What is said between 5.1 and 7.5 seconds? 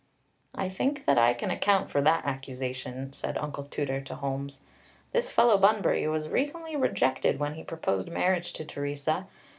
"This fellow Bunbury was recently rejected